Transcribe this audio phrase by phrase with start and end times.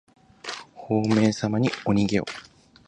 [0.73, 2.25] ほうめいさまおにげよ。